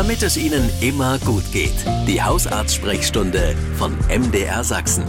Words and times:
damit 0.00 0.22
es 0.22 0.38
Ihnen 0.38 0.70
immer 0.80 1.18
gut 1.18 1.52
geht. 1.52 1.74
Die 2.08 2.22
Hausarzt-Sprechstunde 2.22 3.54
von 3.76 3.94
MDR 4.08 4.64
Sachsen. 4.64 5.04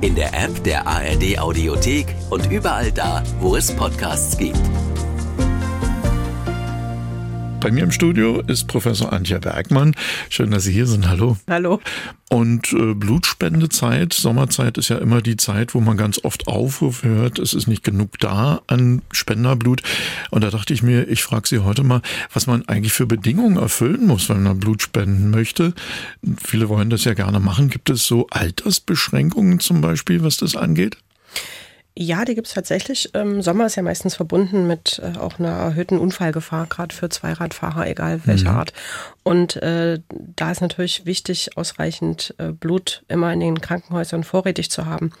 In 0.00 0.14
der 0.14 0.32
App 0.32 0.64
der 0.64 0.86
ARD 0.86 1.38
Audiothek 1.38 2.06
und 2.30 2.50
überall 2.50 2.90
da, 2.92 3.22
wo 3.40 3.56
es 3.56 3.70
Podcasts 3.70 4.38
gibt. 4.38 4.58
Bei 7.62 7.70
mir 7.70 7.84
im 7.84 7.92
Studio 7.92 8.40
ist 8.40 8.66
Professor 8.66 9.12
Antje 9.12 9.38
Bergmann. 9.38 9.94
Schön, 10.30 10.50
dass 10.50 10.64
Sie 10.64 10.72
hier 10.72 10.88
sind. 10.88 11.08
Hallo. 11.08 11.36
Hallo. 11.48 11.80
Und 12.28 12.72
äh, 12.72 12.94
Blutspendezeit, 12.94 14.12
Sommerzeit 14.12 14.78
ist 14.78 14.88
ja 14.88 14.98
immer 14.98 15.22
die 15.22 15.36
Zeit, 15.36 15.72
wo 15.72 15.80
man 15.80 15.96
ganz 15.96 16.18
oft 16.24 16.48
Aufrufe 16.48 17.08
hört, 17.08 17.38
es 17.38 17.54
ist 17.54 17.68
nicht 17.68 17.84
genug 17.84 18.18
da 18.18 18.62
an 18.66 19.02
Spenderblut. 19.12 19.82
Und 20.32 20.42
da 20.42 20.50
dachte 20.50 20.74
ich 20.74 20.82
mir, 20.82 21.06
ich 21.06 21.22
frage 21.22 21.46
Sie 21.46 21.60
heute 21.60 21.84
mal, 21.84 22.02
was 22.32 22.48
man 22.48 22.66
eigentlich 22.66 22.94
für 22.94 23.06
Bedingungen 23.06 23.56
erfüllen 23.56 24.08
muss, 24.08 24.28
wenn 24.28 24.42
man 24.42 24.58
Blut 24.58 24.82
spenden 24.82 25.30
möchte. 25.30 25.72
Viele 26.42 26.68
wollen 26.68 26.90
das 26.90 27.04
ja 27.04 27.14
gerne 27.14 27.38
machen. 27.38 27.70
Gibt 27.70 27.90
es 27.90 28.08
so 28.08 28.26
Altersbeschränkungen 28.30 29.60
zum 29.60 29.82
Beispiel, 29.82 30.24
was 30.24 30.36
das 30.36 30.56
angeht? 30.56 30.96
Ja, 31.94 32.24
die 32.24 32.34
gibt 32.34 32.46
es 32.46 32.54
tatsächlich. 32.54 33.10
Ähm, 33.12 33.42
Sommer 33.42 33.66
ist 33.66 33.76
ja 33.76 33.82
meistens 33.82 34.14
verbunden 34.14 34.66
mit 34.66 35.00
äh, 35.04 35.18
auch 35.18 35.38
einer 35.38 35.50
erhöhten 35.50 35.98
Unfallgefahr, 35.98 36.66
gerade 36.66 36.94
für 36.94 37.10
Zweiradfahrer, 37.10 37.86
egal 37.86 38.22
welcher 38.24 38.52
mhm. 38.52 38.56
Art. 38.56 38.72
Und 39.24 39.56
äh, 39.56 40.00
da 40.08 40.50
ist 40.50 40.62
natürlich 40.62 41.04
wichtig, 41.04 41.56
ausreichend 41.58 42.34
äh, 42.38 42.48
Blut 42.52 43.04
immer 43.08 43.30
in 43.32 43.40
den 43.40 43.60
Krankenhäusern 43.60 44.24
vorrätig 44.24 44.70
zu 44.70 44.86
haben. 44.86 45.12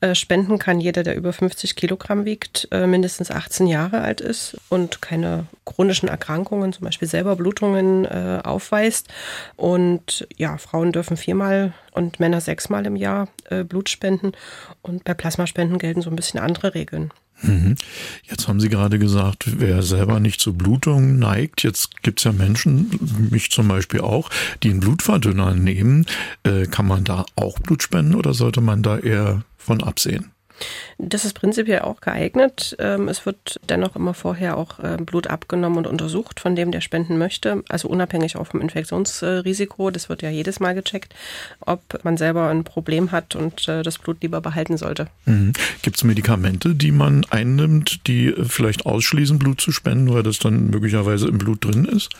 Äh, 0.00 0.14
spenden 0.14 0.58
kann 0.58 0.80
jeder, 0.80 1.02
der 1.02 1.16
über 1.16 1.32
50 1.32 1.76
Kilogramm 1.76 2.26
wiegt, 2.26 2.68
äh, 2.72 2.86
mindestens 2.86 3.30
18 3.30 3.66
Jahre 3.66 4.02
alt 4.02 4.20
ist 4.20 4.58
und 4.68 5.00
keine 5.00 5.46
chronischen 5.64 6.10
Erkrankungen, 6.10 6.74
zum 6.74 6.84
Beispiel 6.84 7.08
selber 7.08 7.36
Blutungen 7.36 8.04
äh, 8.04 8.40
aufweist. 8.44 9.08
Und 9.56 10.28
ja, 10.36 10.58
Frauen 10.58 10.92
dürfen 10.92 11.16
viermal 11.16 11.72
und 11.98 12.20
Männer 12.20 12.40
sechsmal 12.40 12.86
im 12.86 12.96
Jahr 12.96 13.28
äh, 13.50 13.64
Blut 13.64 13.90
spenden. 13.90 14.32
Und 14.80 15.04
bei 15.04 15.14
Plasmaspenden 15.14 15.78
gelten 15.78 16.00
so 16.00 16.08
ein 16.08 16.16
bisschen 16.16 16.40
andere 16.40 16.74
Regeln. 16.74 17.10
Mhm. 17.42 17.76
Jetzt 18.24 18.48
haben 18.48 18.60
Sie 18.60 18.68
gerade 18.68 18.98
gesagt, 18.98 19.60
wer 19.60 19.82
selber 19.82 20.20
nicht 20.20 20.40
zu 20.40 20.54
Blutungen 20.54 21.18
neigt. 21.18 21.62
Jetzt 21.62 22.02
gibt 22.02 22.20
es 22.20 22.24
ja 22.24 22.32
Menschen, 22.32 23.28
mich 23.30 23.50
zum 23.50 23.68
Beispiel 23.68 24.00
auch, 24.00 24.30
die 24.62 24.70
einen 24.70 24.80
Blutverdünner 24.80 25.54
nehmen. 25.54 26.06
Äh, 26.44 26.66
kann 26.66 26.86
man 26.86 27.04
da 27.04 27.26
auch 27.36 27.58
Blut 27.58 27.82
spenden 27.82 28.14
oder 28.14 28.32
sollte 28.32 28.60
man 28.60 28.82
da 28.82 28.98
eher 28.98 29.42
von 29.56 29.82
absehen? 29.82 30.30
Das 30.98 31.24
ist 31.24 31.34
prinzipiell 31.34 31.80
auch 31.80 32.00
geeignet. 32.00 32.76
Ähm, 32.78 33.08
es 33.08 33.24
wird 33.24 33.60
dennoch 33.68 33.96
immer 33.96 34.14
vorher 34.14 34.56
auch 34.56 34.78
ähm, 34.82 35.06
Blut 35.06 35.28
abgenommen 35.28 35.78
und 35.78 35.86
untersucht 35.86 36.40
von 36.40 36.56
dem, 36.56 36.72
der 36.72 36.80
spenden 36.80 37.18
möchte. 37.18 37.62
Also 37.68 37.88
unabhängig 37.88 38.36
auch 38.36 38.46
vom 38.48 38.60
Infektionsrisiko. 38.60 39.90
Das 39.90 40.08
wird 40.08 40.22
ja 40.22 40.30
jedes 40.30 40.60
Mal 40.60 40.74
gecheckt, 40.74 41.14
ob 41.60 42.04
man 42.04 42.16
selber 42.16 42.48
ein 42.48 42.64
Problem 42.64 43.12
hat 43.12 43.36
und 43.36 43.68
äh, 43.68 43.82
das 43.82 43.98
Blut 43.98 44.22
lieber 44.22 44.40
behalten 44.40 44.76
sollte. 44.76 45.08
Mhm. 45.24 45.52
Gibt 45.82 45.96
es 45.96 46.04
Medikamente, 46.04 46.74
die 46.74 46.92
man 46.92 47.24
einnimmt, 47.30 48.06
die 48.06 48.34
vielleicht 48.42 48.86
ausschließen, 48.86 49.38
Blut 49.38 49.60
zu 49.60 49.72
spenden, 49.72 50.12
weil 50.12 50.22
das 50.22 50.38
dann 50.38 50.70
möglicherweise 50.70 51.28
im 51.28 51.38
Blut 51.38 51.64
drin 51.64 51.84
ist? 51.84 52.10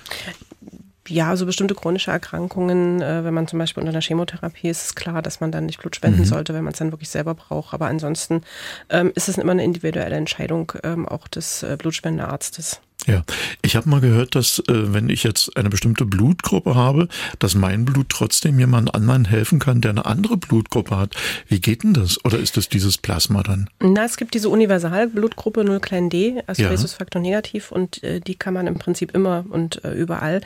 Ja, 1.08 1.36
so 1.36 1.46
bestimmte 1.46 1.74
chronische 1.74 2.10
Erkrankungen, 2.10 3.00
äh, 3.00 3.24
wenn 3.24 3.34
man 3.34 3.46
zum 3.46 3.58
Beispiel 3.58 3.80
unter 3.82 3.92
einer 3.92 4.02
Chemotherapie 4.02 4.68
ist, 4.68 4.82
ist 4.82 4.96
klar, 4.96 5.22
dass 5.22 5.40
man 5.40 5.52
dann 5.52 5.66
nicht 5.66 5.80
Blut 5.80 5.96
spenden 5.96 6.20
mhm. 6.20 6.24
sollte, 6.24 6.54
wenn 6.54 6.64
man 6.64 6.72
es 6.72 6.78
dann 6.78 6.92
wirklich 6.92 7.08
selber 7.08 7.34
braucht. 7.34 7.74
Aber 7.74 7.86
ansonsten 7.86 8.42
ähm, 8.90 9.12
ist 9.14 9.28
es 9.28 9.38
immer 9.38 9.52
eine 9.52 9.64
individuelle 9.64 10.16
Entscheidung 10.16 10.72
ähm, 10.82 11.06
auch 11.06 11.28
des 11.28 11.62
äh, 11.62 11.76
Blutspendearztes. 11.78 12.80
Ja, 13.06 13.22
ich 13.62 13.76
habe 13.76 13.88
mal 13.88 14.00
gehört, 14.00 14.34
dass 14.34 14.58
äh, 14.68 14.92
wenn 14.92 15.08
ich 15.08 15.22
jetzt 15.22 15.56
eine 15.56 15.70
bestimmte 15.70 16.04
Blutgruppe 16.04 16.74
habe, 16.74 17.08
dass 17.38 17.54
mein 17.54 17.84
Blut 17.84 18.08
trotzdem 18.08 18.58
jemand 18.58 18.94
anderen 18.94 19.24
helfen 19.24 19.60
kann, 19.60 19.80
der 19.80 19.92
eine 19.92 20.04
andere 20.04 20.36
Blutgruppe 20.36 20.96
hat. 20.96 21.14
Wie 21.46 21.60
geht 21.60 21.84
denn 21.84 21.94
das? 21.94 22.22
Oder 22.24 22.38
ist 22.38 22.56
das 22.56 22.68
dieses 22.68 22.98
Plasma 22.98 23.42
dann? 23.42 23.70
Na, 23.80 24.04
es 24.04 24.16
gibt 24.16 24.34
diese 24.34 24.48
Universalblutgruppe 24.48 25.64
0 25.64 25.80
klein 25.80 26.10
d, 26.10 26.42
also 26.46 26.62
ja. 26.62 26.70
Rhesusfaktor 26.70 27.22
negativ 27.22 27.70
und 27.70 28.02
äh, 28.02 28.20
die 28.20 28.34
kann 28.34 28.52
man 28.52 28.66
im 28.66 28.78
Prinzip 28.78 29.14
immer 29.14 29.44
und 29.48 29.84
äh, 29.84 29.92
überall 29.92 30.40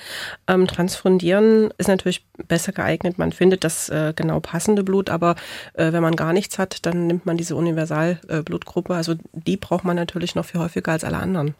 ähm, 0.46 0.66
transfundieren. 0.66 1.72
Ist 1.78 1.88
natürlich 1.88 2.24
besser 2.48 2.72
geeignet. 2.72 3.18
Man 3.18 3.32
findet 3.32 3.64
das 3.64 3.88
äh, 3.88 4.12
genau 4.14 4.40
passende 4.40 4.84
Blut, 4.84 5.08
aber 5.08 5.36
äh, 5.72 5.92
wenn 5.92 6.02
man 6.02 6.16
gar 6.16 6.34
nichts 6.34 6.58
hat, 6.58 6.84
dann 6.84 7.06
nimmt 7.06 7.24
man 7.24 7.38
diese 7.38 7.56
Universalblutgruppe. 7.56 8.94
also 8.94 9.14
die 9.32 9.56
braucht 9.56 9.84
man 9.84 9.96
natürlich 9.96 10.34
noch 10.34 10.44
viel 10.44 10.60
häufiger 10.60 10.92
als 10.92 11.02
alle 11.02 11.16
anderen. 11.16 11.54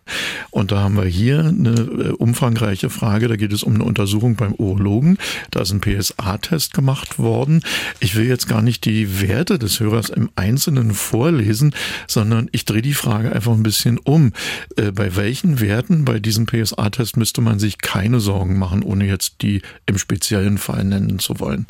Und 0.51 0.71
da 0.71 0.82
haben 0.83 0.97
wir 0.97 1.05
hier 1.05 1.41
eine 1.41 1.71
äh, 1.71 2.09
umfangreiche 2.11 2.91
Frage. 2.91 3.29
Da 3.29 3.37
geht 3.37 3.53
es 3.53 3.63
um 3.63 3.75
eine 3.75 3.85
Untersuchung 3.85 4.37
beim 4.37 4.55
Urologen. 4.55 5.19
Da 5.51 5.63
ist 5.63 5.73
ein 5.73 5.81
PSA-Test 5.81 6.75
gemacht 6.75 7.19
worden. 7.19 7.63
Ich 8.01 8.15
will 8.17 8.27
jetzt 8.27 8.49
gar 8.49 8.63
nicht 8.63 8.85
die 8.85 9.21
Werte 9.21 9.59
des 9.59 9.81
Hörers 9.81 10.11
im 10.11 10.31
Einzelnen 10.35 10.93
vorlesen, 10.93 11.75
sondern 12.07 12.49
ich 12.53 12.65
drehe 12.65 12.83
die 12.83 12.95
Frage 12.95 13.33
einfach 13.33 13.53
ein 13.53 13.63
bisschen 13.63 13.99
um. 13.99 14.33
Äh, 14.77 14.93
bei 14.93 15.17
welchen 15.17 15.61
Werten 15.61 16.05
bei 16.05 16.19
diesem 16.19 16.47
PSA-Test 16.47 17.17
müsste 17.17 17.41
man 17.41 17.59
sich 17.59 17.79
keine 17.79 18.21
Sorgen 18.21 18.59
machen, 18.59 18.83
ohne 18.83 19.07
jetzt 19.07 19.43
die 19.43 19.63
im 19.87 19.99
speziellen 19.99 20.59
Fall 20.59 20.85
nennen 20.85 21.19
zu 21.19 21.41
wollen? 21.41 21.67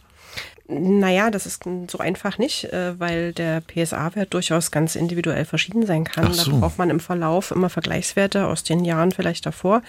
Naja, 0.68 1.30
das 1.30 1.44
ist 1.44 1.64
so 1.88 1.98
einfach 1.98 2.38
nicht, 2.38 2.64
äh, 2.72 2.98
weil 2.98 3.32
der 3.32 3.60
PSA-Wert 3.60 4.32
durchaus 4.32 4.70
ganz 4.70 4.94
individuell 4.94 5.44
verschieden 5.44 5.86
sein 5.86 6.04
kann. 6.04 6.32
So. 6.32 6.52
Da 6.52 6.56
braucht 6.58 6.78
man 6.78 6.88
im 6.88 7.00
Verlauf 7.00 7.50
immer 7.50 7.68
Vergleichswerte 7.68 8.46
aus 8.46 8.62
den 8.62 8.84
Jahren 8.84 9.10
vielleicht 9.10 9.44
davor. 9.44 9.82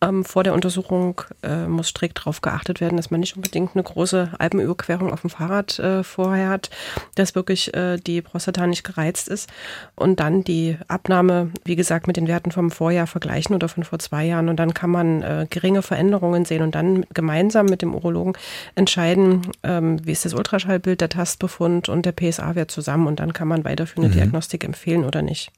Ähm, 0.00 0.24
vor 0.24 0.44
der 0.44 0.54
Untersuchung 0.54 1.20
äh, 1.42 1.66
muss 1.66 1.88
strikt 1.88 2.18
darauf 2.18 2.40
geachtet 2.40 2.80
werden, 2.80 2.96
dass 2.96 3.10
man 3.10 3.20
nicht 3.20 3.34
unbedingt 3.34 3.74
eine 3.74 3.82
große 3.82 4.30
Alpenüberquerung 4.38 5.12
auf 5.12 5.22
dem 5.22 5.30
Fahrrad 5.30 5.78
äh, 5.80 6.04
vorher 6.04 6.48
hat, 6.48 6.70
dass 7.16 7.34
wirklich 7.34 7.72
die 8.06 8.22
Prostata 8.22 8.66
nicht 8.66 8.84
gereizt 8.84 9.28
ist. 9.28 9.48
Und 9.94 10.20
dann 10.20 10.44
die 10.44 10.76
Abnahme, 10.88 11.50
wie 11.64 11.76
gesagt, 11.76 12.06
mit 12.06 12.16
den 12.16 12.28
Werten 12.28 12.50
vom 12.50 12.70
Vorjahr 12.70 13.06
vergleichen 13.06 13.54
oder 13.54 13.68
von 13.68 13.84
vor 13.84 13.98
zwei 13.98 14.24
Jahren. 14.24 14.48
Und 14.48 14.56
dann 14.56 14.74
kann 14.74 14.90
man 14.90 15.48
geringe 15.50 15.82
Veränderungen 15.82 16.44
sehen 16.44 16.62
und 16.62 16.74
dann 16.74 17.04
gemeinsam 17.14 17.66
mit 17.66 17.82
dem 17.82 17.94
Urologen 17.94 18.34
entscheiden, 18.74 19.42
ähm, 19.62 20.04
wie 20.12 20.14
ist 20.14 20.26
das 20.26 20.34
Ultraschallbild, 20.34 21.00
der 21.00 21.08
Tastbefund 21.08 21.88
und 21.88 22.04
der 22.04 22.12
PSA-Wert 22.12 22.70
zusammen 22.70 23.06
und 23.06 23.18
dann 23.18 23.32
kann 23.32 23.48
man 23.48 23.64
weiterführende 23.64 24.10
mhm. 24.10 24.20
Diagnostik 24.20 24.62
empfehlen 24.62 25.06
oder 25.06 25.22
nicht. 25.22 25.50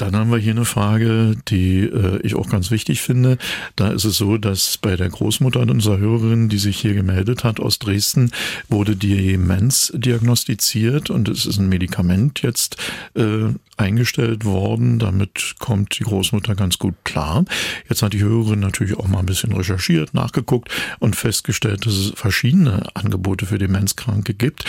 Dann 0.00 0.16
haben 0.16 0.30
wir 0.30 0.38
hier 0.38 0.52
eine 0.52 0.64
Frage, 0.64 1.36
die 1.48 1.80
äh, 1.80 2.20
ich 2.22 2.34
auch 2.34 2.48
ganz 2.48 2.70
wichtig 2.70 3.02
finde. 3.02 3.36
Da 3.76 3.90
ist 3.90 4.04
es 4.06 4.16
so, 4.16 4.38
dass 4.38 4.78
bei 4.78 4.96
der 4.96 5.10
Großmutter 5.10 5.60
unserer 5.60 5.98
Hörerin, 5.98 6.48
die 6.48 6.56
sich 6.56 6.80
hier 6.80 6.94
gemeldet 6.94 7.44
hat 7.44 7.60
aus 7.60 7.78
Dresden, 7.78 8.30
wurde 8.70 8.96
Demenz 8.96 9.92
diagnostiziert 9.94 11.10
und 11.10 11.28
es 11.28 11.44
ist 11.44 11.58
ein 11.58 11.68
Medikament 11.68 12.40
jetzt 12.40 12.78
äh, 13.14 13.52
eingestellt 13.76 14.46
worden. 14.46 14.98
Damit 14.98 15.56
kommt 15.58 15.98
die 15.98 16.04
Großmutter 16.04 16.54
ganz 16.54 16.78
gut 16.78 16.94
klar. 17.04 17.44
Jetzt 17.86 18.02
hat 18.02 18.14
die 18.14 18.22
Hörerin 18.22 18.60
natürlich 18.60 18.96
auch 18.96 19.06
mal 19.06 19.18
ein 19.18 19.26
bisschen 19.26 19.52
recherchiert, 19.52 20.14
nachgeguckt 20.14 20.70
und 20.98 21.14
festgestellt, 21.14 21.84
dass 21.84 21.92
es 21.92 22.12
verschiedene 22.16 22.88
Angebote 22.94 23.44
für 23.44 23.58
Demenzkranke 23.58 24.32
gibt. 24.32 24.64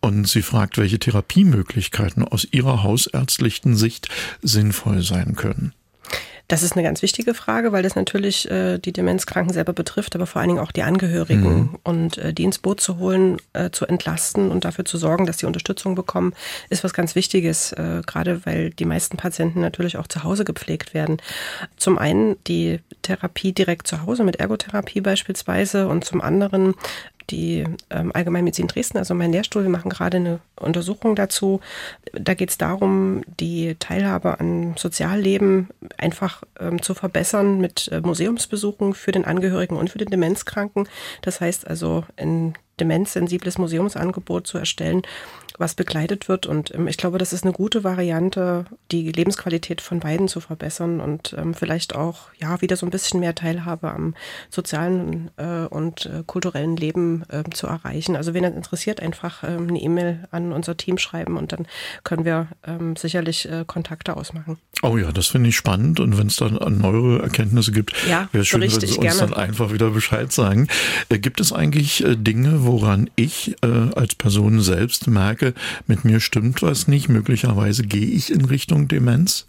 Und 0.00 0.28
sie 0.28 0.42
fragt, 0.42 0.78
welche 0.78 1.00
Therapiemöglichkeiten 1.00 2.22
aus 2.22 2.46
ihrer 2.52 2.84
hausärztlichen 2.84 3.74
Sicht 3.74 4.08
sinnvoll 4.42 4.75
sinnvoll 4.76 5.02
sein 5.02 5.34
können? 5.34 5.72
Das 6.48 6.62
ist 6.62 6.74
eine 6.74 6.84
ganz 6.84 7.02
wichtige 7.02 7.34
Frage, 7.34 7.72
weil 7.72 7.82
das 7.82 7.96
natürlich 7.96 8.48
äh, 8.48 8.78
die 8.78 8.92
Demenzkranken 8.92 9.52
selber 9.52 9.72
betrifft, 9.72 10.14
aber 10.14 10.28
vor 10.28 10.40
allen 10.40 10.50
Dingen 10.50 10.60
auch 10.60 10.70
die 10.70 10.84
Angehörigen. 10.84 11.56
Mhm. 11.56 11.78
Und 11.82 12.18
äh, 12.18 12.32
die 12.32 12.44
ins 12.44 12.58
Boot 12.58 12.80
zu 12.80 12.98
holen, 12.98 13.38
äh, 13.52 13.70
zu 13.70 13.84
entlasten 13.84 14.52
und 14.52 14.64
dafür 14.64 14.84
zu 14.84 14.96
sorgen, 14.96 15.26
dass 15.26 15.38
die 15.38 15.46
Unterstützung 15.46 15.96
bekommen, 15.96 16.34
ist 16.70 16.84
was 16.84 16.94
ganz 16.94 17.16
Wichtiges, 17.16 17.72
äh, 17.72 18.02
gerade 18.06 18.46
weil 18.46 18.70
die 18.70 18.84
meisten 18.84 19.16
Patienten 19.16 19.60
natürlich 19.60 19.96
auch 19.96 20.06
zu 20.06 20.22
Hause 20.22 20.44
gepflegt 20.44 20.94
werden. 20.94 21.16
Zum 21.78 21.98
einen 21.98 22.36
die 22.44 22.78
Therapie 23.02 23.52
direkt 23.52 23.88
zu 23.88 24.02
Hause 24.02 24.22
mit 24.22 24.36
Ergotherapie 24.36 25.00
beispielsweise 25.00 25.88
und 25.88 26.04
zum 26.04 26.20
anderen 26.20 26.74
die 27.30 27.64
ähm, 27.90 28.12
Allgemeinmedizin 28.14 28.66
Dresden, 28.66 28.98
also 28.98 29.14
mein 29.14 29.32
Lehrstuhl, 29.32 29.62
wir 29.62 29.70
machen 29.70 29.90
gerade 29.90 30.18
eine 30.18 30.40
Untersuchung 30.58 31.16
dazu. 31.16 31.60
Da 32.12 32.34
geht 32.34 32.50
es 32.50 32.58
darum, 32.58 33.22
die 33.40 33.76
Teilhabe 33.78 34.40
an 34.40 34.74
Sozialleben 34.76 35.68
einfach 35.98 36.42
ähm, 36.60 36.82
zu 36.82 36.94
verbessern 36.94 37.58
mit 37.60 37.88
äh, 37.92 38.00
Museumsbesuchen 38.00 38.94
für 38.94 39.12
den 39.12 39.24
Angehörigen 39.24 39.76
und 39.76 39.90
für 39.90 39.98
den 39.98 40.10
Demenzkranken. 40.10 40.88
Das 41.22 41.40
heißt 41.40 41.66
also 41.66 42.04
in 42.16 42.54
demenzsensibles 42.78 43.58
Museumsangebot 43.58 44.46
zu 44.46 44.58
erstellen, 44.58 45.02
was 45.58 45.74
begleitet 45.74 46.28
wird. 46.28 46.46
Und 46.46 46.74
ähm, 46.74 46.88
ich 46.88 46.96
glaube, 46.96 47.18
das 47.18 47.32
ist 47.32 47.44
eine 47.44 47.52
gute 47.52 47.84
Variante, 47.84 48.66
die 48.90 49.10
Lebensqualität 49.10 49.80
von 49.80 50.00
beiden 50.00 50.28
zu 50.28 50.40
verbessern 50.40 51.00
und 51.00 51.34
ähm, 51.38 51.54
vielleicht 51.54 51.94
auch 51.94 52.28
ja 52.38 52.60
wieder 52.60 52.76
so 52.76 52.86
ein 52.86 52.90
bisschen 52.90 53.20
mehr 53.20 53.34
Teilhabe 53.34 53.90
am 53.90 54.14
sozialen 54.50 55.30
äh, 55.36 55.66
und 55.66 56.06
äh, 56.06 56.22
kulturellen 56.26 56.76
Leben 56.76 57.24
äh, 57.28 57.44
zu 57.52 57.66
erreichen. 57.66 58.16
Also 58.16 58.34
wen 58.34 58.42
das 58.42 58.54
interessiert, 58.54 59.00
einfach 59.00 59.42
ähm, 59.44 59.68
eine 59.68 59.80
E-Mail 59.80 60.28
an 60.30 60.52
unser 60.52 60.76
Team 60.76 60.98
schreiben 60.98 61.36
und 61.36 61.52
dann 61.52 61.66
können 62.04 62.24
wir 62.24 62.48
ähm, 62.66 62.96
sicherlich 62.96 63.50
äh, 63.50 63.64
Kontakte 63.66 64.16
ausmachen. 64.16 64.58
Oh 64.82 64.96
ja, 64.96 65.12
das 65.12 65.28
finde 65.28 65.48
ich 65.48 65.56
spannend 65.56 66.00
und 66.00 66.18
wenn 66.18 66.26
es 66.26 66.36
dann 66.36 66.54
neuere 66.78 67.22
Erkenntnisse 67.22 67.72
gibt, 67.72 67.94
ja, 68.08 68.28
wäre 68.32 68.42
es 68.42 68.48
schön, 68.48 68.60
wenn 68.60 68.70
Sie 68.70 68.86
uns 68.86 68.98
gerne. 68.98 69.18
dann 69.18 69.34
einfach 69.34 69.72
wieder 69.72 69.90
Bescheid 69.90 70.32
sagen. 70.32 70.68
Äh, 71.08 71.18
gibt 71.18 71.40
es 71.40 71.52
eigentlich 71.52 72.04
äh, 72.04 72.16
Dinge, 72.16 72.64
woran 72.64 73.10
ich 73.16 73.56
als 73.62 74.14
Person 74.14 74.60
selbst 74.60 75.06
merke, 75.06 75.45
merke, 75.46 75.60
mit 75.86 76.04
mir 76.04 76.20
stimmt 76.20 76.62
was 76.62 76.88
nicht, 76.88 77.08
möglicherweise 77.08 77.82
gehe 77.82 78.06
ich 78.06 78.32
in 78.32 78.44
Richtung 78.44 78.88
Demenz? 78.88 79.46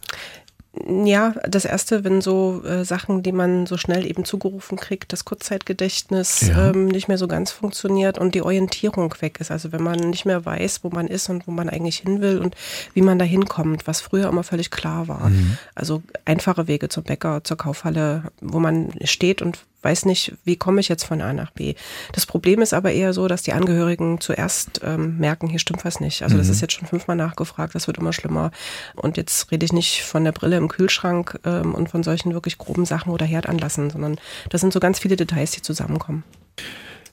Ja, 0.87 1.33
das 1.49 1.65
erste, 1.65 2.03
wenn 2.03 2.21
so 2.21 2.61
äh, 2.63 2.85
Sachen, 2.85 3.23
die 3.23 3.31
man 3.31 3.65
so 3.65 3.77
schnell 3.77 4.05
eben 4.05 4.25
zugerufen 4.25 4.77
kriegt, 4.77 5.11
das 5.11 5.25
Kurzzeitgedächtnis 5.25 6.49
ja. 6.49 6.69
ähm, 6.69 6.85
nicht 6.85 7.07
mehr 7.07 7.17
so 7.17 7.27
ganz 7.27 7.49
funktioniert 7.49 8.19
und 8.19 8.35
die 8.35 8.43
Orientierung 8.43 9.11
weg 9.19 9.39
ist. 9.39 9.49
Also 9.49 9.71
wenn 9.71 9.81
man 9.81 9.97
nicht 9.97 10.25
mehr 10.25 10.45
weiß, 10.45 10.83
wo 10.83 10.89
man 10.89 11.07
ist 11.07 11.29
und 11.29 11.47
wo 11.47 11.51
man 11.51 11.67
eigentlich 11.67 11.97
hin 11.97 12.21
will 12.21 12.37
und 12.37 12.55
wie 12.93 13.01
man 13.01 13.17
da 13.17 13.25
hinkommt, 13.25 13.87
was 13.87 14.01
früher 14.01 14.29
immer 14.29 14.43
völlig 14.43 14.69
klar 14.69 15.07
war. 15.07 15.29
Mhm. 15.29 15.57
Also 15.73 16.03
einfache 16.25 16.67
Wege 16.67 16.89
zum 16.89 17.05
Bäcker, 17.05 17.43
zur 17.43 17.57
Kaufhalle, 17.57 18.25
wo 18.39 18.59
man 18.59 18.91
steht 19.03 19.41
und 19.41 19.57
weiß 19.81 20.05
nicht, 20.05 20.33
wie 20.43 20.55
komme 20.55 20.79
ich 20.79 20.89
jetzt 20.89 21.03
von 21.03 21.21
A 21.21 21.33
nach 21.33 21.51
B. 21.51 21.75
Das 22.13 22.25
Problem 22.25 22.61
ist 22.61 22.73
aber 22.73 22.91
eher 22.91 23.13
so, 23.13 23.27
dass 23.27 23.43
die 23.43 23.53
Angehörigen 23.53 24.19
zuerst 24.19 24.81
ähm, 24.83 25.17
merken, 25.17 25.47
hier 25.47 25.59
stimmt 25.59 25.85
was 25.85 25.99
nicht. 25.99 26.23
Also 26.23 26.35
mhm. 26.35 26.39
das 26.39 26.49
ist 26.49 26.61
jetzt 26.61 26.73
schon 26.73 26.87
fünfmal 26.87 27.15
nachgefragt, 27.15 27.75
das 27.75 27.87
wird 27.87 27.97
immer 27.97 28.13
schlimmer. 28.13 28.51
Und 28.95 29.17
jetzt 29.17 29.51
rede 29.51 29.65
ich 29.65 29.73
nicht 29.73 30.03
von 30.03 30.23
der 30.23 30.31
Brille 30.31 30.57
im 30.57 30.67
Kühlschrank 30.67 31.39
ähm, 31.45 31.73
und 31.75 31.89
von 31.89 32.03
solchen 32.03 32.33
wirklich 32.33 32.57
groben 32.57 32.85
Sachen 32.85 33.11
oder 33.11 33.25
Herd 33.25 33.47
anlassen, 33.47 33.89
sondern 33.89 34.17
das 34.49 34.61
sind 34.61 34.73
so 34.73 34.79
ganz 34.79 34.99
viele 34.99 35.15
Details, 35.15 35.51
die 35.51 35.61
zusammenkommen. 35.61 36.23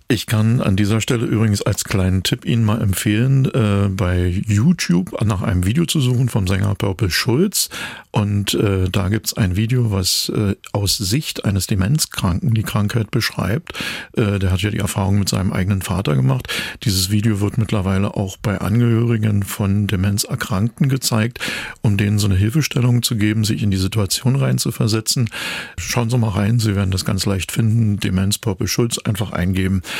Ich 0.07 0.27
kann 0.27 0.61
an 0.61 0.77
dieser 0.77 1.01
Stelle 1.01 1.25
übrigens 1.25 1.63
als 1.63 1.85
kleinen 1.85 2.23
Tipp 2.23 2.45
Ihnen 2.45 2.63
mal 2.63 2.83
empfehlen, 2.83 3.47
äh, 3.47 3.89
bei 3.89 4.27
YouTube 4.47 5.19
nach 5.25 5.41
einem 5.41 5.65
Video 5.65 5.87
zu 5.87 5.99
suchen 5.99 6.29
vom 6.29 6.47
Sänger 6.47 6.75
Purple 6.75 7.11
Schulz. 7.11 7.71
Und 8.11 8.53
äh, 8.53 8.91
da 8.91 9.09
gibt's 9.09 9.33
ein 9.33 9.57
Video, 9.57 9.93
was 9.93 10.29
äh, 10.29 10.57
aus 10.73 10.99
Sicht 10.99 11.47
eines 11.47 11.69
Demenzkranken 11.69 12.53
die 12.53 12.63
Krankheit 12.63 13.11
beschreibt. 13.13 13.73
Äh, 14.13 14.39
der 14.39 14.53
hat 14.53 14.61
ja 14.61 14.69
die 14.69 14.79
Erfahrung 14.79 15.21
mit 15.21 15.31
seinem 15.31 15.55
eigenen 15.55 15.81
Vater 15.81 16.15
gemacht. 16.15 16.49
Dieses 16.83 17.11
Video 17.11 17.41
wird 17.41 17.57
mittlerweile 17.57 18.15
auch 18.15 18.37
bei 18.37 18.59
Angehörigen 18.59 19.43
von 19.43 19.87
Demenzerkrankten 19.87 20.91
gezeigt, 20.91 21.39
um 21.81 21.97
denen 21.97 22.19
so 22.19 22.27
eine 22.27 22.37
Hilfestellung 22.37 23.03
zu 23.03 23.17
geben, 23.17 23.43
sich 23.43 23.63
in 23.63 23.71
die 23.71 23.79
Situation 23.79 24.37
reinzuversetzen. 24.37 25.31
Schauen 25.79 26.11
Sie 26.11 26.19
mal 26.19 26.29
rein, 26.29 26.59
Sie 26.59 26.77
werden 26.77 26.91
das 26.91 27.07
ganz 27.07 27.25
leicht 27.25 27.51
finden. 27.51 27.99
Demenz 27.99 28.37
Purple 28.37 28.69
Schulz 28.69 28.99
einfach 28.99 29.33
eingeben 29.33 29.81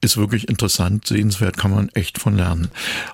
ist 0.00 0.16
wirklich 0.16 0.48
interessant, 0.48 1.06
sehenswert, 1.06 1.56
kann 1.56 1.70
man 1.70 1.88
echt 1.90 2.18
von 2.18 2.36
lernen. 2.36 2.68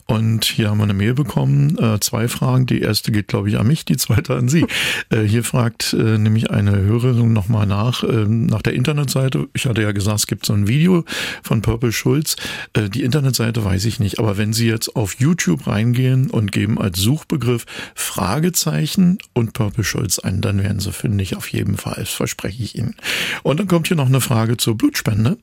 Und 0.07 0.45
hier 0.45 0.71
haben 0.71 0.79
wir 0.79 0.85
eine 0.85 0.95
Mail 0.95 1.15
bekommen, 1.15 1.79
äh, 1.79 2.01
zwei 2.01 2.29
Fragen. 2.29 2.67
Die 2.67 2.81
erste 2.81 3.13
geht, 3.13 3.29
glaube 3.29 3.49
ich, 3.49 3.59
an 3.59 3.67
mich, 3.67 3.85
die 3.85 3.97
zweite 3.97 4.35
an 4.35 4.49
Sie. 4.49 4.67
Äh, 5.11 5.23
hier 5.23 5.45
fragt 5.45 5.93
äh, 5.93 6.19
nämlich 6.19 6.51
eine 6.51 6.73
Hörerin 6.77 7.33
nochmal 7.33 7.67
nach, 7.67 8.03
äh, 8.03 8.27
nach 8.27 8.63
der 8.63 8.75
Internetseite. 8.75 9.49
Ich 9.55 9.67
hatte 9.67 9.83
ja 9.83 9.93
gesagt, 9.93 10.21
es 10.21 10.27
gibt 10.27 10.47
so 10.47 10.53
ein 10.53 10.69
Video 10.69 11.05
von 11.43 11.63
Purple 11.63 11.93
Schulz. 11.93 12.37
Die 12.77 13.03
Internetseite 13.03 13.65
weiß 13.65 13.85
ich 13.85 14.01
nicht, 14.01 14.19
aber 14.19 14.37
wenn 14.37 14.53
Sie 14.53 14.67
jetzt 14.67 14.97
auf 14.97 15.15
YouTube 15.19 15.67
reingehen 15.67 16.31
und 16.31 16.53
geben 16.53 16.81
als 16.81 16.99
Suchbegriff 16.99 17.67
Fragezeichen 17.95 19.19
und 19.33 19.53
Purple 19.53 19.85
Schulz 19.85 20.19
ein, 20.19 20.41
dann 20.41 20.63
werden 20.63 20.81
Sie 20.81 20.93
fündig 20.93 21.37
auf 21.37 21.49
jeden 21.49 21.77
Fall, 21.77 21.97
das 21.99 22.11
verspreche 22.11 22.63
ich 22.63 22.77
Ihnen. 22.77 22.95
Und 23.43 23.61
dann 23.61 23.69
kommt 23.69 23.89
hier 23.89 23.97
noch 23.97 24.07
eine 24.07 24.21
Frage 24.21 24.57
zur 24.57 24.77
Blutspende. 24.77 25.39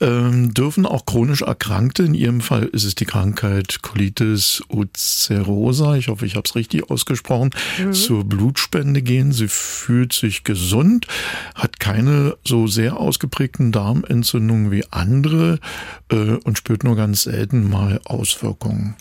Ähm, 0.00 0.54
dürfen 0.54 0.77
dürfen 0.78 0.94
auch 0.94 1.06
chronisch 1.06 1.42
Erkrankte, 1.42 2.04
in 2.04 2.14
Ihrem 2.14 2.40
Fall 2.40 2.66
ist 2.66 2.84
es 2.84 2.94
die 2.94 3.04
Krankheit 3.04 3.82
Colitis 3.82 4.62
ulcerosa, 4.68 5.96
ich 5.96 6.06
hoffe, 6.06 6.24
ich 6.24 6.36
habe 6.36 6.44
es 6.44 6.54
richtig 6.54 6.88
ausgesprochen, 6.88 7.50
mhm. 7.78 7.92
zur 7.92 8.24
Blutspende 8.24 9.02
gehen. 9.02 9.32
Sie 9.32 9.48
fühlt 9.48 10.12
sich 10.12 10.44
gesund, 10.44 11.08
hat 11.56 11.80
keine 11.80 12.36
so 12.44 12.68
sehr 12.68 12.98
ausgeprägten 12.98 13.72
Darmentzündungen 13.72 14.70
wie 14.70 14.84
andere 14.90 15.58
äh, 16.10 16.36
und 16.44 16.58
spürt 16.58 16.84
nur 16.84 16.94
ganz 16.94 17.24
selten 17.24 17.68
mal 17.68 18.00
Auswirkungen. 18.04 18.94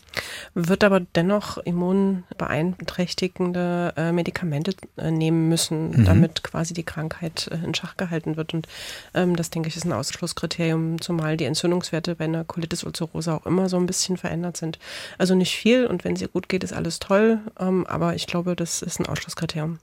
Wird 0.53 0.83
aber 0.83 0.99
dennoch 0.99 1.57
immunbeeinträchtigende 1.57 3.93
äh, 3.95 4.11
Medikamente 4.11 4.73
äh, 4.97 5.09
nehmen 5.11 5.47
müssen, 5.49 5.91
mhm. 5.91 6.05
damit 6.05 6.41
quasi 6.43 6.73
die 6.73 6.83
Krankheit 6.83 7.47
äh, 7.51 7.63
in 7.63 7.75
Schach 7.75 7.95
gehalten 7.97 8.37
wird. 8.37 8.53
Und 8.53 8.67
ähm, 9.13 9.35
das, 9.35 9.51
denke 9.51 9.67
ich, 9.69 9.75
ist 9.75 9.85
ein 9.85 9.93
Ausschlusskriterium, 9.93 11.01
zumal 11.01 11.37
die 11.37 11.45
Entzündungswerte 11.67 12.15
bei 12.15 12.25
einer 12.25 12.43
Colitis 12.43 12.83
ulcerosa 12.83 13.35
auch 13.35 13.45
immer 13.45 13.69
so 13.69 13.77
ein 13.77 13.85
bisschen 13.85 14.17
verändert 14.17 14.57
sind. 14.57 14.79
Also 15.17 15.35
nicht 15.35 15.55
viel 15.55 15.85
und 15.85 16.03
wenn 16.03 16.13
es 16.13 16.21
ihr 16.21 16.27
gut 16.27 16.49
geht, 16.49 16.63
ist 16.63 16.73
alles 16.73 16.99
toll, 16.99 17.39
ähm, 17.59 17.85
aber 17.87 18.15
ich 18.15 18.27
glaube, 18.27 18.55
das 18.55 18.81
ist 18.81 18.99
ein 18.99 19.05
Ausschlusskriterium. 19.05 19.79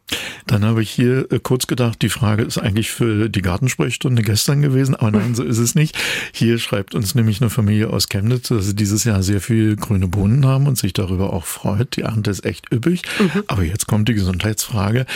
Dann 0.47 0.65
habe 0.65 0.83
ich 0.83 0.91
hier 0.91 1.31
äh, 1.31 1.39
kurz 1.39 1.67
gedacht, 1.67 2.03
die 2.03 2.09
Frage 2.09 2.43
ist 2.43 2.59
eigentlich 2.59 2.91
für 2.91 3.29
die 3.29 3.43
Gartensprechstunde 3.43 4.23
gestern 4.23 4.63
gewesen, 4.63 4.95
aber 4.95 5.13
nein, 5.13 5.35
so 5.35 5.43
ist 5.43 5.59
es 5.59 5.75
nicht. 5.75 5.97
Hier 6.33 6.59
schreibt 6.59 6.95
uns 6.95 7.15
nämlich 7.15 7.41
eine 7.41 7.51
Familie 7.51 7.91
aus 7.91 8.09
Chemnitz, 8.09 8.49
dass 8.49 8.67
sie 8.67 8.75
dieses 8.75 9.05
Jahr 9.05 9.23
sehr 9.23 9.41
viel 9.41 9.77
grüne 9.77 10.09
Bohnen 10.09 10.47
haben 10.47 10.67
und 10.67 10.79
sich 10.79 10.93
darüber 10.93 11.33
auch 11.33 11.45
freut. 11.45 11.97
Die 11.97 12.03
Ernte 12.03 12.31
ist 12.31 12.45
echt 12.45 12.73
üppig. 12.73 13.03
Mhm. 13.19 13.45
Aber 13.47 13.63
jetzt 13.63 13.87
kommt 13.87 14.09
die 14.09 14.15
Gesundheitsfrage. 14.15 15.07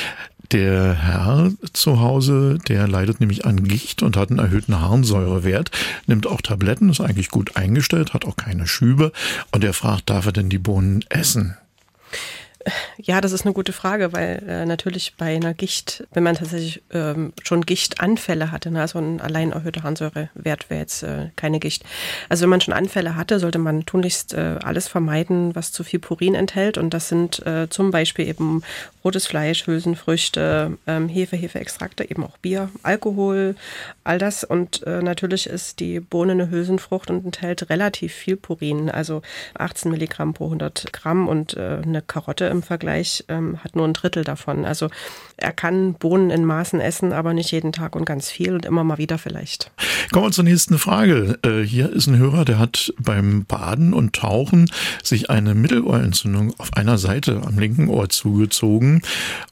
Der 0.53 0.95
Herr 0.95 1.53
zu 1.75 2.01
Hause, 2.01 2.59
der 2.69 2.89
leidet 2.89 3.21
nämlich 3.21 3.45
an 3.45 3.65
Gicht 3.65 4.03
und 4.03 4.17
hat 4.17 4.31
einen 4.31 4.39
erhöhten 4.39 4.81
Harnsäurewert, 4.81 5.71
nimmt 6.07 6.27
auch 6.27 6.41
Tabletten, 6.41 6.89
ist 6.89 7.03
eigentlich 7.03 7.29
gut 7.29 7.57
eingestellt, 7.57 8.15
hat 8.15 8.25
auch 8.25 8.37
keine 8.37 8.67
Schübe 8.67 9.13
und 9.53 9.63
er 9.63 9.75
fragt, 9.75 10.09
darf 10.09 10.25
er 10.25 10.33
denn 10.33 10.49
die 10.49 10.59
Bohnen 10.59 11.05
essen? 11.11 11.57
Ja, 12.97 13.21
das 13.21 13.33
ist 13.33 13.45
eine 13.45 13.55
gute 13.55 13.73
Frage, 13.73 14.13
weil 14.13 14.43
äh, 14.47 14.67
natürlich 14.67 15.15
bei 15.17 15.37
einer 15.37 15.55
Gicht, 15.55 16.07
wenn 16.13 16.23
man 16.23 16.35
tatsächlich 16.35 16.83
ähm, 16.93 17.33
schon 17.43 17.63
Gichtanfälle 17.63 18.51
hatte, 18.51 18.71
ne, 18.71 18.81
also 18.81 18.99
ein 18.99 19.21
allein 19.21 19.53
erhöhter 19.53 19.83
Harnsäurewert 19.83 20.69
wäre 20.69 20.81
jetzt 20.81 21.03
äh, 21.03 21.31
keine 21.37 21.61
Gicht. 21.61 21.85
Also 22.29 22.43
wenn 22.43 22.51
man 22.51 22.61
schon 22.61 22.75
Anfälle 22.75 23.17
hatte, 23.17 23.39
sollte 23.39 23.59
man 23.59 23.87
tunlichst 23.87 24.35
äh, 24.35 24.57
alles 24.63 24.89
vermeiden, 24.89 25.55
was 25.55 25.73
zu 25.73 25.85
viel 25.85 26.01
Purin 26.01 26.35
enthält. 26.35 26.79
Und 26.79 26.93
das 26.95 27.09
sind 27.09 27.45
äh, 27.47 27.69
zum 27.71 27.91
Beispiel 27.91 28.27
eben 28.27 28.63
rotes 29.09 29.27
Fleisch, 29.27 29.67
Hülsenfrüchte, 29.67 30.77
ähm, 30.87 31.09
Hefe, 31.09 31.35
Hefeextrakte, 31.35 32.11
eben 32.11 32.23
auch 32.25 32.37
Bier, 32.37 32.69
Alkohol, 32.83 33.57
all 34.05 34.19
das. 34.19 34.45
Und 34.45 34.87
äh, 34.87 35.01
natürlich 35.01 35.47
ist 35.47 35.81
die 35.81 35.99
Bohne 35.99 36.33
eine 36.33 36.51
Hülsenfrucht 36.51 37.09
und 37.09 37.25
enthält 37.25 37.71
relativ 37.71 38.13
viel 38.13 38.37
Purin, 38.37 38.91
also 38.91 39.23
18 39.55 39.91
Milligramm 39.91 40.35
pro 40.35 40.45
100 40.45 40.93
Gramm 40.93 41.27
und 41.27 41.57
äh, 41.57 41.79
eine 41.83 42.03
Karotte 42.03 42.45
im 42.45 42.63
Vergleich 42.63 43.25
ähm, 43.29 43.65
hat 43.65 43.77
nur 43.77 43.89
ein 43.89 43.95
Drittel 43.95 44.25
davon. 44.25 44.67
Also 44.67 44.91
er 45.39 45.53
kann 45.53 45.95
Bohnen 45.95 46.29
in 46.29 46.45
Maßen 46.45 46.79
essen, 46.79 47.15
aber 47.15 47.33
nicht 47.33 47.51
jeden 47.51 47.73
Tag 47.73 47.97
und 47.97 48.05
ganz 48.05 48.29
viel 48.29 48.53
und 48.53 48.67
immer 48.67 48.85
mal 48.85 48.99
wieder 48.99 49.17
vielleicht. 49.17 49.71
Kommen 50.13 50.27
wir 50.27 50.33
zur 50.33 50.45
nächsten 50.45 50.79
Frage. 50.79 51.39
Äh, 51.43 51.63
hier 51.63 51.91
ist 51.91 52.09
ein 52.09 52.19
Hörer, 52.19 52.45
der 52.45 52.59
hat 52.59 52.93
beim 52.99 53.47
Baden 53.47 53.95
und 53.95 54.15
Tauchen 54.15 54.71
sich 55.03 55.31
eine 55.31 55.55
Mittelohrentzündung 55.55 56.53
auf 56.59 56.75
einer 56.75 56.99
Seite 56.99 57.41
am 57.47 57.59
linken 57.59 57.89
Ohr 57.89 58.11
zugezogen 58.11 58.98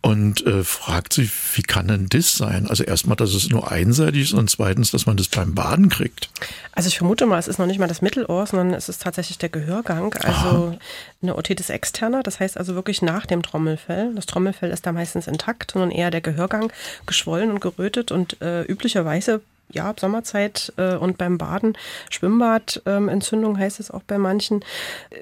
und 0.03 0.47
äh, 0.47 0.65
fragt 0.65 1.13
sich, 1.13 1.31
wie 1.55 1.63
kann 1.63 1.89
denn 1.89 2.09
das 2.09 2.37
sein? 2.37 2.67
Also 2.69 2.85
erstmal, 2.85 3.17
dass 3.17 3.35
es 3.35 3.49
nur 3.49 3.71
einseitig 3.71 4.23
ist 4.23 4.33
und 4.33 4.51
zweitens, 4.51 4.91
dass 4.91 5.07
man 5.07 5.17
das 5.17 5.29
beim 5.29 5.55
Baden 5.55 5.89
kriegt. 5.89 6.31
Also 6.73 6.89
ich 6.89 6.99
vermute 6.99 7.27
mal, 7.27 7.39
es 7.39 7.49
ist 7.49 7.59
noch 7.59 7.67
nicht 7.67 7.79
mal 7.79 7.89
das 7.89 8.03
Mittelohr, 8.03 8.47
sondern 8.47 8.75
es 8.75 8.89
ist 8.89 9.03
tatsächlich 9.03 9.39
der 9.39 9.49
Gehörgang. 9.49 10.13
Also 10.15 10.49
Aha. 10.49 10.79
eine 11.23 11.37
Otitis 11.37 11.71
externa, 11.71 12.23
das 12.23 12.41
heißt 12.41 12.57
also 12.57 12.75
wirklich 12.75 13.03
nach 13.03 13.27
dem 13.27 13.43
Trommelfell. 13.43 14.15
Das 14.15 14.27
Trommelfell 14.27 14.71
ist 14.71 14.87
da 14.87 14.93
meistens 14.93 15.27
intakt, 15.27 15.73
sondern 15.73 15.91
eher 15.91 16.11
der 16.11 16.21
Gehörgang 16.21 16.73
geschwollen 17.07 17.51
und 17.51 17.61
gerötet 17.61 18.13
und 18.13 18.41
äh, 18.43 18.63
üblicherweise 18.63 19.41
ja, 19.71 19.95
Sommerzeit 19.99 20.73
äh, 20.77 20.95
und 20.95 21.19
beim 21.19 21.39
Baden, 21.39 21.77
Schwimmbad-Entzündung 22.11 23.55
ähm, 23.55 23.59
heißt 23.59 23.81
es 23.81 23.91
auch 23.91 24.03
bei 24.03 24.19
manchen, 24.19 24.65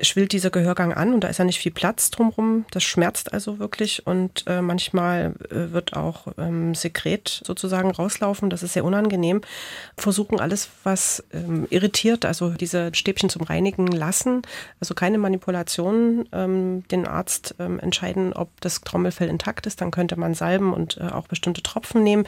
schwillt 0.02 0.32
dieser 0.32 0.50
Gehörgang 0.50 0.92
an 0.92 1.14
und 1.14 1.24
da 1.24 1.28
ist 1.28 1.38
ja 1.38 1.44
nicht 1.44 1.58
viel 1.58 1.72
Platz 1.72 2.10
drumherum. 2.10 2.64
Das 2.70 2.82
schmerzt 2.82 3.32
also 3.32 3.58
wirklich 3.58 4.06
und 4.06 4.44
äh, 4.46 4.60
manchmal 4.60 5.34
äh, 5.50 5.72
wird 5.72 5.94
auch 5.94 6.28
ähm, 6.38 6.74
Sekret 6.74 7.42
sozusagen 7.44 7.90
rauslaufen. 7.90 8.50
Das 8.50 8.62
ist 8.62 8.74
sehr 8.74 8.84
unangenehm. 8.84 9.40
Versuchen 9.96 10.40
alles, 10.40 10.68
was 10.82 11.24
ähm, 11.32 11.66
irritiert, 11.70 12.24
also 12.24 12.50
diese 12.50 12.94
Stäbchen 12.94 13.28
zum 13.28 13.42
Reinigen 13.42 13.86
lassen. 13.86 14.42
Also 14.80 14.94
keine 14.94 15.18
Manipulationen. 15.18 16.28
Ähm, 16.32 16.84
den 16.90 17.06
Arzt 17.06 17.54
ähm, 17.58 17.78
entscheiden, 17.80 18.32
ob 18.32 18.48
das 18.60 18.80
Trommelfell 18.80 19.28
intakt 19.28 19.66
ist. 19.66 19.80
Dann 19.80 19.90
könnte 19.90 20.16
man 20.16 20.34
salben 20.34 20.72
und 20.72 20.98
äh, 20.98 21.04
auch 21.04 21.28
bestimmte 21.28 21.62
Tropfen 21.62 22.02
nehmen. 22.02 22.26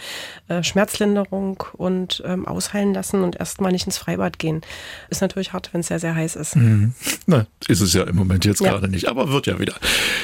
Äh, 0.49 0.62
Schmerzlinderung 0.62 1.64
und 1.75 2.05
und 2.06 2.22
ähm, 2.25 2.46
ausheilen 2.46 2.94
lassen 2.94 3.22
und 3.22 3.36
erstmal 3.36 3.72
nicht 3.72 3.86
ins 3.86 3.98
Freibad 3.98 4.38
gehen. 4.38 4.60
Ist 5.10 5.22
natürlich 5.22 5.52
hart, 5.52 5.70
wenn 5.72 5.80
es 5.80 5.88
sehr, 5.88 5.98
sehr 5.98 6.14
heiß 6.14 6.36
ist. 6.36 6.54
Mhm. 6.54 6.94
Na, 7.26 7.46
ist 7.66 7.80
es 7.80 7.92
ja 7.92 8.04
im 8.04 8.14
Moment 8.14 8.44
jetzt 8.44 8.60
ja. 8.60 8.70
gerade 8.70 8.88
nicht, 8.88 9.08
aber 9.08 9.30
wird 9.30 9.46
ja 9.46 9.58
wieder. 9.58 9.75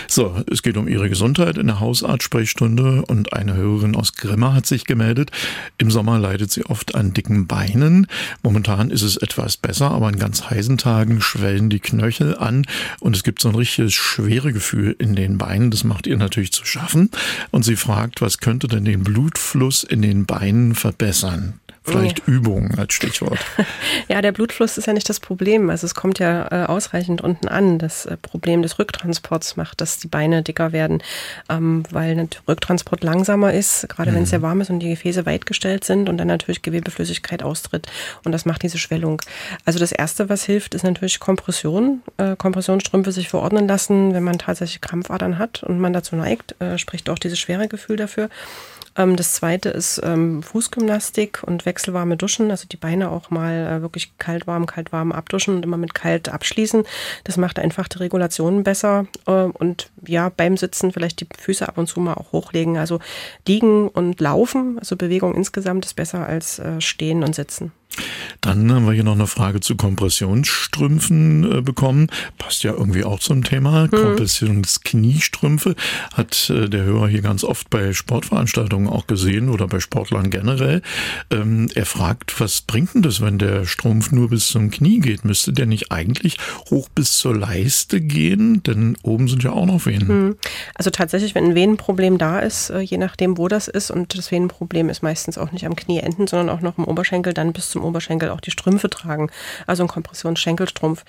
So, 0.06 0.42
es 0.50 0.62
geht 0.62 0.76
um 0.76 0.86
Ihre 0.86 1.08
Gesundheit 1.08 1.58
in 1.58 1.66
der 1.66 1.80
Hausarzt-Sprechstunde 1.80 3.02
und 3.06 3.32
eine 3.32 3.54
Hörerin 3.54 3.96
aus 3.96 4.14
Grimma 4.14 4.54
hat 4.54 4.66
sich 4.66 4.84
gemeldet. 4.84 5.30
Im 5.78 5.90
Sommer 5.90 6.18
leidet 6.18 6.52
sie 6.52 6.64
oft 6.66 6.94
an 6.94 7.12
dicken 7.12 7.46
Beinen. 7.48 8.06
Momentan 8.42 8.90
ist 8.90 9.02
es 9.02 9.16
etwas 9.16 9.56
besser, 9.56 9.90
aber 9.90 10.06
an 10.06 10.18
ganz 10.18 10.50
heißen 10.50 10.78
Tagen 10.78 11.20
schwellen 11.20 11.68
die 11.68 11.80
Knöchel 11.80 12.36
an 12.36 12.64
und 13.00 13.16
es 13.16 13.24
gibt 13.24 13.40
so 13.40 13.48
ein 13.48 13.56
richtiges 13.56 13.92
schwere 13.92 14.52
Gefühl 14.52 14.94
in 14.98 15.16
den 15.16 15.38
Beinen. 15.38 15.72
Das 15.72 15.82
macht 15.82 16.06
ihr 16.06 16.16
natürlich 16.16 16.52
zu 16.52 16.64
schaffen. 16.64 17.10
Und 17.50 17.64
sie 17.64 17.76
fragt, 17.76 18.20
was 18.20 18.38
könnte 18.38 18.68
denn 18.68 18.84
den 18.84 19.02
Blutfluss 19.02 19.82
in 19.82 20.02
den 20.02 20.26
Beinen 20.26 20.74
verbessern? 20.74 21.54
Vielleicht 21.84 22.20
ja. 22.20 22.24
Übungen 22.26 22.78
als 22.78 22.94
Stichwort. 22.94 23.38
Ja, 24.08 24.20
der 24.20 24.32
Blutfluss 24.32 24.78
ist 24.78 24.86
ja 24.86 24.92
nicht 24.92 25.08
das 25.08 25.20
Problem. 25.20 25.70
Also 25.70 25.86
es 25.86 25.94
kommt 25.94 26.18
ja 26.18 26.48
äh, 26.50 26.66
ausreichend 26.66 27.20
unten 27.20 27.48
an. 27.48 27.78
Das 27.78 28.04
äh, 28.04 28.16
Problem 28.16 28.62
des 28.62 28.78
Rücktransports 28.78 29.56
macht, 29.56 29.80
dass 29.80 29.98
die 29.98 30.08
Beine 30.08 30.42
dicker 30.42 30.72
werden, 30.72 31.02
ähm, 31.48 31.84
weil 31.90 32.14
der 32.14 32.28
Rücktransport 32.46 33.02
langsamer 33.02 33.52
ist, 33.52 33.88
gerade 33.88 34.10
mhm. 34.10 34.16
wenn 34.16 34.22
es 34.24 34.30
sehr 34.30 34.42
warm 34.42 34.60
ist 34.60 34.70
und 34.70 34.80
die 34.80 34.90
Gefäße 34.90 35.24
weit 35.24 35.46
gestellt 35.46 35.84
sind 35.84 36.08
und 36.08 36.18
dann 36.18 36.28
natürlich 36.28 36.62
Gewebeflüssigkeit 36.62 37.42
austritt. 37.42 37.86
Und 38.24 38.32
das 38.32 38.44
macht 38.44 38.62
diese 38.62 38.78
Schwellung. 38.78 39.20
Also 39.64 39.78
das 39.78 39.92
Erste, 39.92 40.28
was 40.28 40.44
hilft, 40.44 40.74
ist 40.74 40.84
natürlich 40.84 41.20
Kompression. 41.20 42.02
Äh, 42.16 42.36
Kompressionsstrümpfe 42.36 43.12
sich 43.12 43.28
verordnen 43.28 43.66
lassen, 43.68 44.14
wenn 44.14 44.24
man 44.24 44.38
tatsächlich 44.38 44.80
Krampfadern 44.80 45.38
hat 45.38 45.62
und 45.62 45.78
man 45.78 45.92
dazu 45.92 46.16
neigt, 46.16 46.60
äh, 46.60 46.78
spricht 46.78 47.08
auch 47.08 47.18
dieses 47.18 47.38
schwere 47.38 47.68
Gefühl 47.68 47.96
dafür. 47.96 48.28
Ähm, 48.96 49.16
das 49.16 49.34
zweite 49.34 49.70
ist 49.70 50.00
ähm, 50.04 50.42
Fußgymnastik 50.42 51.42
und 51.44 51.66
wechselwarme 51.66 52.16
Duschen, 52.16 52.50
also 52.50 52.66
die 52.66 52.76
Beine 52.76 53.10
auch 53.10 53.30
mal 53.30 53.78
äh, 53.78 53.82
wirklich 53.82 54.16
kalt, 54.18 54.46
warm, 54.46 54.66
kalt, 54.66 54.92
warm 54.92 55.12
abduschen 55.12 55.56
und 55.56 55.64
immer 55.64 55.76
mit 55.76 55.94
kalt 55.94 56.28
abschließen. 56.28 56.84
Das 57.24 57.36
macht 57.36 57.58
einfach 57.58 57.88
die 57.88 57.98
Regulationen 57.98 58.64
besser 58.64 59.06
äh, 59.26 59.32
und 59.32 59.90
ja, 60.06 60.28
beim 60.28 60.56
Sitzen 60.56 60.92
vielleicht 60.92 61.20
die 61.20 61.28
Füße 61.38 61.66
ab 61.66 61.78
und 61.78 61.86
zu 61.86 62.00
mal 62.00 62.14
auch 62.14 62.32
hochlegen. 62.32 62.76
Also 62.76 63.00
liegen 63.46 63.88
und 63.88 64.20
laufen, 64.20 64.78
also 64.78 64.96
Bewegung 64.96 65.34
insgesamt 65.34 65.84
ist 65.84 65.94
besser 65.94 66.26
als 66.26 66.58
äh, 66.58 66.80
stehen 66.80 67.22
und 67.24 67.34
sitzen. 67.34 67.72
Dann 68.40 68.72
haben 68.72 68.86
wir 68.86 68.92
hier 68.92 69.04
noch 69.04 69.12
eine 69.14 69.26
Frage 69.26 69.60
zu 69.60 69.76
Kompressionsstrümpfen 69.76 71.58
äh, 71.58 71.60
bekommen. 71.62 72.08
Passt 72.38 72.64
ja 72.64 72.72
irgendwie 72.72 73.04
auch 73.04 73.20
zum 73.20 73.44
Thema. 73.44 73.84
Mhm. 73.84 73.90
Kompressionskniestrümpfe 73.90 75.74
hat 76.14 76.50
äh, 76.50 76.68
der 76.68 76.84
Hörer 76.84 77.08
hier 77.08 77.22
ganz 77.22 77.44
oft 77.44 77.70
bei 77.70 77.92
Sportveranstaltungen 77.92 78.88
auch 78.88 79.06
gesehen 79.06 79.48
oder 79.48 79.66
bei 79.66 79.80
Sportlern 79.80 80.30
generell. 80.30 80.82
Ähm, 81.30 81.68
er 81.74 81.86
fragt, 81.86 82.40
was 82.40 82.62
bringt 82.62 82.94
denn 82.94 83.02
das, 83.02 83.20
wenn 83.20 83.38
der 83.38 83.64
Strumpf 83.66 84.12
nur 84.12 84.30
bis 84.30 84.48
zum 84.48 84.70
Knie 84.70 85.00
geht? 85.00 85.24
Müsste 85.24 85.52
der 85.52 85.66
nicht 85.66 85.92
eigentlich 85.92 86.38
hoch 86.70 86.88
bis 86.88 87.18
zur 87.18 87.36
Leiste 87.36 88.00
gehen? 88.00 88.62
Denn 88.62 88.96
oben 89.02 89.28
sind 89.28 89.42
ja 89.42 89.52
auch 89.52 89.66
noch 89.66 89.86
Venen. 89.86 90.26
Mhm. 90.26 90.36
Also 90.74 90.90
tatsächlich, 90.90 91.34
wenn 91.34 91.44
ein 91.44 91.54
Venenproblem 91.54 92.18
da 92.18 92.40
ist, 92.40 92.70
äh, 92.70 92.80
je 92.80 92.98
nachdem, 92.98 93.38
wo 93.38 93.48
das 93.48 93.68
ist, 93.68 93.90
und 93.90 94.16
das 94.16 94.30
Venenproblem 94.30 94.88
ist 94.88 95.02
meistens 95.02 95.38
auch 95.38 95.52
nicht 95.52 95.66
am 95.66 95.76
Knieenden, 95.76 96.26
sondern 96.26 96.48
auch 96.48 96.60
noch 96.60 96.78
im 96.78 96.84
Oberschenkel, 96.84 97.34
dann 97.34 97.52
bis 97.52 97.70
zum 97.70 97.81
Oberschenkel 97.82 98.30
auch 98.30 98.40
die 98.40 98.50
Strümpfe 98.50 98.90
tragen, 98.90 99.30
also 99.66 99.82
ein 99.82 99.88
Kompressionsschenkelstrumpf. 99.88 101.04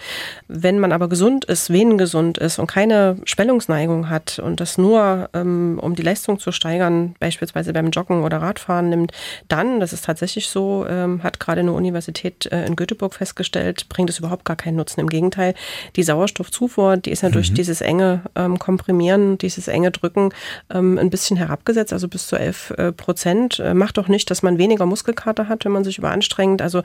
Wenn 0.48 0.80
man 0.80 0.92
aber 0.92 1.10
gesund 1.10 1.46
ist, 1.46 1.72
venengesund 1.72 2.38
ist 2.38 2.60
und 2.60 2.68
keine 2.68 3.18
Schwellungsneigung 3.26 4.10
hat 4.10 4.40
und 4.40 4.60
das 4.60 4.78
nur, 4.78 5.30
ähm, 5.34 5.80
um 5.82 5.96
die 5.96 6.04
Leistung 6.04 6.40
zu 6.40 6.52
steigern, 6.52 7.16
beispielsweise 7.20 7.74
beim 7.74 7.90
Joggen 7.90 8.24
oder 8.24 8.38
Radfahren 8.38 8.90
nimmt, 8.90 9.12
dann, 9.48 9.80
das 9.80 9.94
ist 9.94 10.06
tatsächlich 10.06 10.48
so, 10.48 10.86
ähm, 10.88 11.24
hat 11.24 11.40
gerade 11.40 11.62
eine 11.62 11.74
Universität 11.74 12.52
äh, 12.52 12.66
in 12.66 12.76
Göteborg 12.76 13.14
festgestellt, 13.14 13.90
bringt 13.90 14.10
es 14.10 14.20
überhaupt 14.20 14.46
gar 14.46 14.56
keinen 14.56 14.76
Nutzen. 14.76 15.00
Im 15.00 15.10
Gegenteil, 15.10 15.54
die 15.96 16.04
Sauerstoffzufuhr, 16.04 16.98
die 16.98 17.12
ist 17.12 17.22
ja 17.22 17.30
mhm. 17.30 17.34
durch 17.34 17.54
dieses 17.54 17.82
enge 17.82 18.22
ähm, 18.36 18.60
Komprimieren, 18.60 19.38
dieses 19.38 19.68
enge 19.68 19.92
Drücken 19.92 20.34
ähm, 20.74 20.98
ein 20.98 21.10
bisschen 21.10 21.38
herabgesetzt, 21.38 21.94
also 21.94 22.08
bis 22.08 22.28
zu 22.28 22.36
11 22.36 22.72
äh, 22.72 22.92
Prozent. 22.92 23.60
Äh, 23.60 23.74
macht 23.74 23.98
doch 23.98 24.08
nicht, 24.08 24.30
dass 24.32 24.44
man 24.44 24.58
weniger 24.58 24.86
Muskelkater 24.86 25.48
hat, 25.48 25.66
wenn 25.66 25.72
man 25.72 25.84
sich 25.84 25.98
überanstrengt. 25.98 26.62
Also 26.64 26.82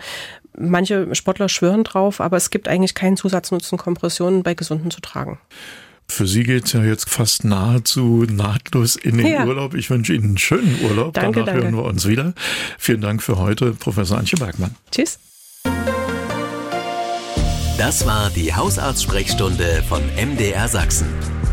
manche 0.56 1.14
Sportler 1.14 1.49
schwören 1.49 1.85
drauf, 1.85 2.20
aber 2.20 2.37
es 2.37 2.50
gibt 2.50 2.68
eigentlich 2.68 2.94
keinen 2.94 3.16
Zusatznutzen, 3.16 3.78
Kompressionen 3.78 4.42
bei 4.42 4.54
Gesunden 4.54 4.90
zu 4.90 5.00
tragen. 5.00 5.38
Für 6.11 6.26
Sie 6.26 6.42
geht 6.42 6.64
es 6.64 6.73
ja 6.73 6.82
jetzt 6.82 7.08
fast 7.08 7.44
nahezu 7.44 8.25
nahtlos 8.28 8.97
in 8.97 9.18
den 9.18 9.26
ja. 9.26 9.44
Urlaub. 9.44 9.75
Ich 9.75 9.90
wünsche 9.90 10.14
Ihnen 10.14 10.25
einen 10.25 10.38
schönen 10.38 10.78
Urlaub. 10.82 11.12
Danke, 11.12 11.40
Danach 11.40 11.52
danke. 11.52 11.64
hören 11.64 11.76
wir 11.76 11.85
uns 11.85 12.08
wieder. 12.08 12.32
Vielen 12.78 13.02
Dank 13.02 13.23
für 13.23 13.38
heute, 13.38 13.73
Professor 13.73 14.18
Antje 14.18 14.38
Bergmann. 14.38 14.75
Tschüss. 14.90 15.18
Das 17.76 18.06
war 18.06 18.30
die 18.30 18.52
Hausarzt-Sprechstunde 18.54 19.85
von 19.88 20.02
MDR 20.16 20.66
Sachsen. 20.66 21.08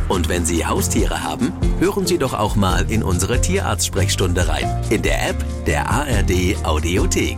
Und 0.08 0.29
wenn 0.29 0.46
Sie 0.46 0.65
Haustiere 0.65 1.24
haben, 1.24 1.51
hören 1.79 2.08
Sie 2.08 2.17
doch 2.17 2.34
auch 2.34 2.55
mal 2.55 2.89
in 2.89 3.03
unsere 3.03 3.41
Tierarzt-Sprechstunde 3.41 4.48
rein. 4.48 4.84
In 4.89 5.01
der 5.01 5.29
App 5.29 5.46
der 5.65 5.89
ARD 5.89 6.55
Audiothek. 6.63 7.38